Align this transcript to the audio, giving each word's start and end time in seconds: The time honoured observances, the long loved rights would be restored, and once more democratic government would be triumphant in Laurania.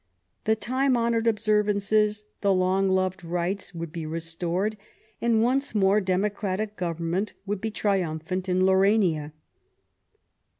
The 0.45 0.55
time 0.55 0.97
honoured 0.97 1.27
observances, 1.27 2.25
the 2.41 2.51
long 2.51 2.89
loved 2.89 3.23
rights 3.23 3.75
would 3.75 3.91
be 3.91 4.07
restored, 4.07 4.75
and 5.21 5.43
once 5.43 5.75
more 5.75 6.01
democratic 6.01 6.75
government 6.75 7.35
would 7.45 7.61
be 7.61 7.69
triumphant 7.69 8.49
in 8.49 8.61
Laurania. 8.63 9.31